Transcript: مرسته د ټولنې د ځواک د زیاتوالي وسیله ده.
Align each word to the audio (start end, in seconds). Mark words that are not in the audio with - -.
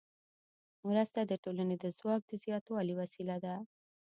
مرسته 0.89 1.19
د 1.25 1.33
ټولنې 1.43 1.75
د 1.79 1.85
ځواک 1.97 2.21
د 2.27 2.31
زیاتوالي 2.43 2.93
وسیله 3.01 3.35
ده. 3.45 3.55